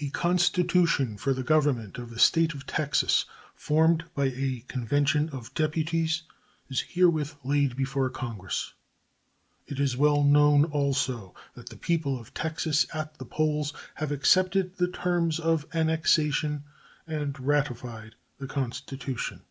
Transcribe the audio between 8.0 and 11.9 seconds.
Congress. It is well known, also, that the